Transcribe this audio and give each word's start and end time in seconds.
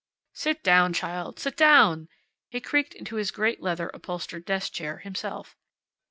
"Sit 0.33 0.63
down, 0.63 0.93
child, 0.93 1.37
sit 1.37 1.55
down!" 1.55 2.07
He 2.49 2.59
creaked 2.59 2.95
into 2.95 3.17
his 3.17 3.29
great 3.29 3.61
leather 3.61 3.89
upholstered 3.93 4.45
desk 4.45 4.73
chair, 4.73 4.97
himself. 4.97 5.55